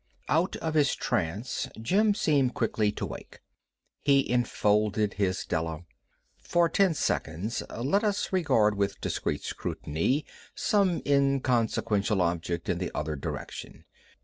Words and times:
Out 0.29 0.55
of 0.55 0.73
his 0.73 0.95
trance 0.95 1.69
Jim 1.79 2.15
seemed 2.15 2.55
quickly 2.55 2.91
to 2.93 3.05
wake. 3.05 3.39
He 4.01 4.27
enfolded 4.27 5.13
his 5.13 5.45
Della. 5.45 5.81
For 6.39 6.67
ten 6.69 6.95
seconds 6.95 7.61
let 7.69 8.03
us 8.03 8.33
regard 8.33 8.73
with 8.73 8.99
discreet 8.99 9.43
scrutiny 9.43 10.25
some 10.55 11.03
inconsequential 11.05 12.19
object 12.19 12.67
in 12.67 12.79
the 12.79 12.89
other 12.95 13.15
direction. 13.15 13.85